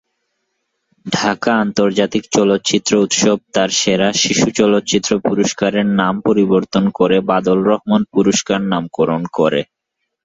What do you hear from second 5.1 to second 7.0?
পুরস্কারের নাম পরিবর্তন